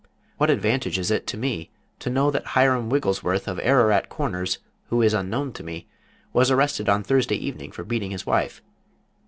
What 0.37 0.49
advantage 0.49 0.97
is 0.97 1.11
it 1.11 1.27
to 1.27 1.37
me 1.37 1.69
to 1.99 2.09
know 2.09 2.31
that 2.31 2.43
Hiram 2.57 2.89
Wigglesworth, 2.89 3.47
of 3.47 3.59
Ararat 3.59 4.09
Corners, 4.09 4.57
who 4.89 5.03
is 5.03 5.13
unknown 5.13 5.53
to 5.53 5.63
me, 5.63 5.85
was 6.33 6.49
arrested 6.49 6.89
on 6.89 7.03
Thursday 7.03 7.35
evening 7.35 7.71
for 7.71 7.83
beating 7.83 8.09
his 8.09 8.25
wife? 8.25 8.63